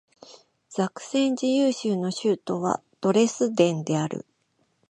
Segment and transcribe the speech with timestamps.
[0.67, 4.25] ザクセン自由州の州都はドレスデンである